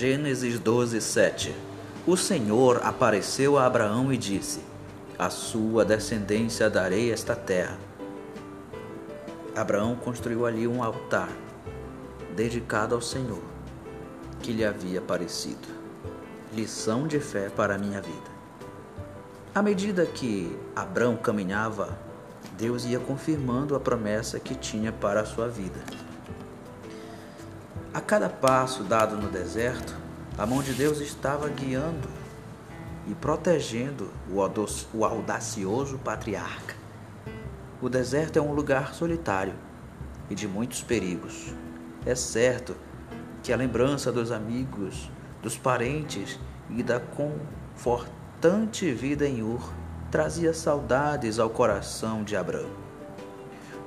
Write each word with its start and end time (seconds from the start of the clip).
Gênesis 0.00 0.58
12, 0.58 0.98
7 0.98 1.54
O 2.06 2.16
Senhor 2.16 2.80
apareceu 2.82 3.58
a 3.58 3.66
Abraão 3.66 4.10
e 4.10 4.16
disse: 4.16 4.60
A 5.18 5.28
sua 5.28 5.84
descendência 5.84 6.70
darei 6.70 7.12
esta 7.12 7.36
terra. 7.36 7.76
Abraão 9.54 9.94
construiu 9.94 10.46
ali 10.46 10.66
um 10.66 10.82
altar 10.82 11.28
dedicado 12.34 12.94
ao 12.94 13.02
Senhor, 13.02 13.42
que 14.40 14.54
lhe 14.54 14.64
havia 14.64 15.00
aparecido. 15.00 15.68
Lição 16.54 17.06
de 17.06 17.20
fé 17.20 17.50
para 17.50 17.74
a 17.74 17.78
minha 17.78 18.00
vida. 18.00 18.30
À 19.54 19.60
medida 19.60 20.06
que 20.06 20.58
Abraão 20.74 21.14
caminhava, 21.14 21.98
Deus 22.56 22.86
ia 22.86 22.98
confirmando 22.98 23.76
a 23.76 23.80
promessa 23.80 24.40
que 24.40 24.54
tinha 24.54 24.92
para 24.92 25.20
a 25.20 25.26
sua 25.26 25.46
vida. 25.46 25.78
A 27.92 28.00
cada 28.00 28.28
passo 28.28 28.84
dado 28.84 29.16
no 29.16 29.28
deserto, 29.28 29.96
a 30.38 30.46
mão 30.46 30.62
de 30.62 30.72
Deus 30.72 31.00
estava 31.00 31.48
guiando 31.48 32.08
e 33.08 33.14
protegendo 33.16 34.12
o 34.32 35.04
audacioso 35.04 35.98
patriarca. 35.98 36.76
O 37.82 37.88
deserto 37.88 38.38
é 38.38 38.42
um 38.42 38.52
lugar 38.52 38.94
solitário 38.94 39.54
e 40.30 40.36
de 40.36 40.46
muitos 40.46 40.84
perigos. 40.84 41.52
É 42.06 42.14
certo 42.14 42.76
que 43.42 43.52
a 43.52 43.56
lembrança 43.56 44.12
dos 44.12 44.30
amigos, 44.30 45.10
dos 45.42 45.58
parentes 45.58 46.38
e 46.70 46.84
da 46.84 47.00
confortante 47.00 48.92
vida 48.92 49.26
em 49.26 49.42
Ur 49.42 49.68
trazia 50.12 50.54
saudades 50.54 51.40
ao 51.40 51.50
coração 51.50 52.22
de 52.22 52.36
Abraão 52.36 52.89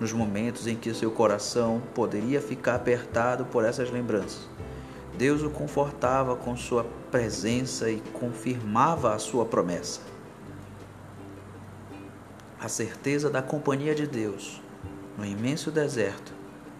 nos 0.00 0.12
momentos 0.12 0.66
em 0.66 0.74
que 0.74 0.94
seu 0.94 1.10
coração 1.10 1.82
poderia 1.94 2.40
ficar 2.40 2.74
apertado 2.74 3.44
por 3.44 3.64
essas 3.64 3.90
lembranças. 3.90 4.48
Deus 5.16 5.42
o 5.42 5.50
confortava 5.50 6.34
com 6.34 6.56
sua 6.56 6.86
presença 7.10 7.90
e 7.90 8.00
confirmava 8.14 9.14
a 9.14 9.18
sua 9.18 9.44
promessa. 9.44 10.00
A 12.58 12.68
certeza 12.68 13.28
da 13.28 13.42
companhia 13.42 13.94
de 13.94 14.06
Deus 14.06 14.62
no 15.18 15.24
imenso 15.24 15.70
deserto 15.70 16.32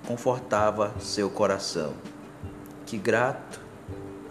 confortava 0.06 0.94
seu 0.98 1.28
coração, 1.28 1.92
que 2.86 2.96
grato 2.96 3.60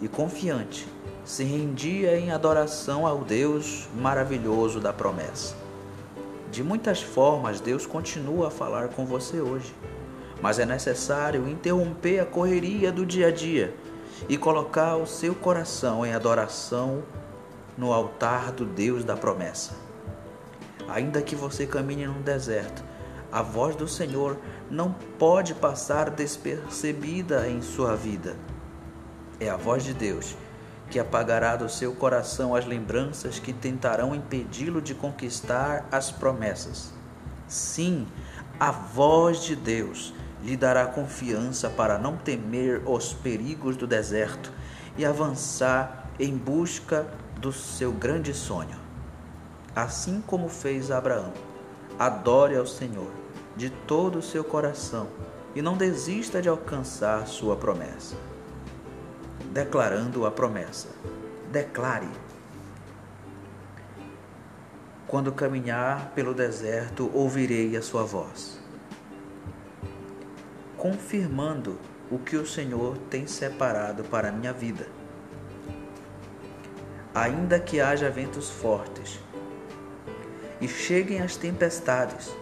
e 0.00 0.08
confiante 0.08 0.88
se 1.24 1.44
rendia 1.44 2.18
em 2.18 2.32
adoração 2.32 3.06
ao 3.06 3.18
Deus 3.22 3.88
maravilhoso 3.94 4.80
da 4.80 4.92
promessa. 4.92 5.59
De 6.50 6.64
muitas 6.64 7.00
formas, 7.00 7.60
Deus 7.60 7.86
continua 7.86 8.48
a 8.48 8.50
falar 8.50 8.88
com 8.88 9.06
você 9.06 9.40
hoje, 9.40 9.72
mas 10.42 10.58
é 10.58 10.66
necessário 10.66 11.48
interromper 11.48 12.18
a 12.18 12.26
correria 12.26 12.90
do 12.90 13.06
dia 13.06 13.28
a 13.28 13.30
dia 13.30 13.72
e 14.28 14.36
colocar 14.36 14.96
o 14.96 15.06
seu 15.06 15.32
coração 15.34 16.04
em 16.04 16.12
adoração 16.12 17.04
no 17.78 17.92
altar 17.92 18.50
do 18.50 18.64
Deus 18.64 19.04
da 19.04 19.16
promessa. 19.16 19.76
Ainda 20.88 21.22
que 21.22 21.36
você 21.36 21.66
caminhe 21.66 22.06
num 22.06 22.20
deserto, 22.20 22.82
a 23.30 23.42
voz 23.42 23.76
do 23.76 23.86
Senhor 23.86 24.36
não 24.68 24.92
pode 25.18 25.54
passar 25.54 26.10
despercebida 26.10 27.48
em 27.48 27.62
sua 27.62 27.94
vida. 27.94 28.34
É 29.38 29.48
a 29.48 29.56
voz 29.56 29.84
de 29.84 29.94
Deus 29.94 30.36
que 30.90 30.98
apagará 30.98 31.54
do 31.54 31.68
seu 31.68 31.94
coração 31.94 32.54
as 32.54 32.66
lembranças 32.66 33.38
que 33.38 33.52
tentarão 33.52 34.14
impedi-lo 34.14 34.82
de 34.82 34.94
conquistar 34.94 35.86
as 35.90 36.10
promessas. 36.10 36.92
Sim, 37.46 38.06
a 38.58 38.72
voz 38.72 39.42
de 39.42 39.54
Deus 39.54 40.12
lhe 40.42 40.56
dará 40.56 40.86
confiança 40.86 41.70
para 41.70 41.96
não 41.96 42.16
temer 42.16 42.82
os 42.84 43.12
perigos 43.12 43.76
do 43.76 43.86
deserto 43.86 44.52
e 44.98 45.04
avançar 45.04 46.10
em 46.18 46.36
busca 46.36 47.06
do 47.38 47.52
seu 47.52 47.92
grande 47.92 48.34
sonho. 48.34 48.78
Assim 49.74 50.20
como 50.26 50.48
fez 50.48 50.90
Abraão, 50.90 51.32
adore 51.98 52.56
ao 52.56 52.66
Senhor 52.66 53.12
de 53.56 53.70
todo 53.70 54.18
o 54.18 54.22
seu 54.22 54.42
coração 54.42 55.06
e 55.54 55.62
não 55.62 55.76
desista 55.76 56.42
de 56.42 56.48
alcançar 56.48 57.26
sua 57.26 57.56
promessa 57.56 58.16
declarando 59.50 60.24
a 60.24 60.30
promessa. 60.30 60.88
Declare. 61.50 62.08
Quando 65.08 65.32
caminhar 65.32 66.12
pelo 66.14 66.32
deserto, 66.32 67.10
ouvirei 67.12 67.76
a 67.76 67.82
sua 67.82 68.04
voz, 68.04 68.60
confirmando 70.76 71.80
o 72.08 72.18
que 72.18 72.36
o 72.36 72.46
Senhor 72.46 72.96
tem 73.10 73.26
separado 73.26 74.04
para 74.04 74.28
a 74.28 74.32
minha 74.32 74.52
vida. 74.52 74.86
Ainda 77.12 77.58
que 77.58 77.80
haja 77.80 78.08
ventos 78.08 78.48
fortes 78.48 79.18
e 80.60 80.68
cheguem 80.68 81.20
as 81.20 81.34
tempestades, 81.36 82.32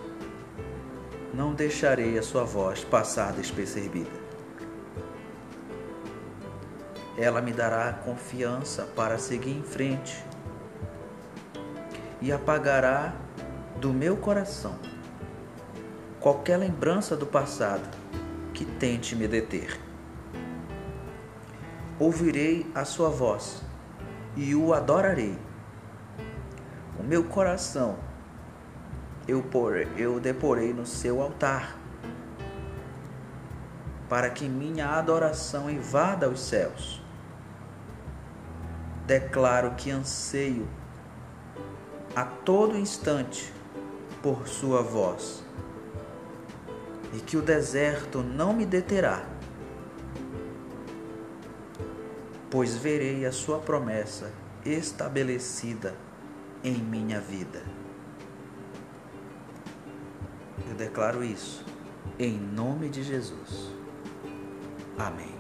não 1.33 1.55
deixarei 1.55 2.19
a 2.19 2.23
sua 2.23 2.45
voz 2.45 2.85
passar 2.85 3.33
despercebida 3.33 4.28
ela 7.19 7.43
me 7.43 7.53
dará 7.53 7.93
confiança 7.93 8.85
para 8.95 9.19
seguir 9.19 9.51
em 9.51 9.63
frente 9.63 10.25
e 12.21 12.31
apagará 12.31 13.13
do 13.77 13.93
meu 13.93 14.17
coração 14.17 14.79
qualquer 16.21 16.57
lembrança 16.57 17.17
do 17.17 17.27
passado 17.27 17.89
que 18.55 18.65
tente 18.65 19.17
me 19.17 19.27
deter. 19.27 19.81
Ouvirei 21.99 22.71
a 22.73 22.85
sua 22.85 23.09
voz 23.09 23.63
e 24.37 24.55
o 24.55 24.73
adorarei. 24.73 25.37
O 27.01 27.03
meu 27.03 27.25
coração 27.25 27.97
eu, 29.27 29.43
por, 29.43 29.77
eu 29.99 30.21
deporei 30.21 30.73
no 30.73 30.87
seu 30.87 31.21
altar, 31.21 31.77
para 34.09 34.31
que 34.31 34.49
minha 34.49 34.91
adoração 34.91 35.69
invada 35.69 36.29
os 36.29 36.41
céus 36.41 37.08
declaro 39.09 39.71
que 39.71 39.91
anseio 39.91 40.69
a 42.15 42.27
todo 42.27 42.77
instante 42.77 43.51
por 44.23 44.47
Sua 44.47 44.83
voz 44.83 45.43
e 47.15 47.21
que 47.21 47.39
o 47.39 47.41
deserto 47.41 48.19
não 48.19 48.53
me 48.53 48.67
deterá, 48.67 49.25
pois 52.51 52.77
verei 52.77 53.25
a 53.25 53.33
Sua 53.33 53.59
promessa 53.59 54.31
estabelecida 54.63 55.95
em 56.63 56.75
minha 56.75 57.19
vida. 57.19 57.63
Eu 60.69 60.75
declaro 60.75 61.25
isso 61.25 61.65
em 62.19 62.39
nome 62.39 62.91
de 62.91 63.03
Jesus. 63.03 63.73
Amém. 64.99 65.38